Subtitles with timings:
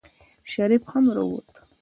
[0.53, 1.51] شريف هم راووت.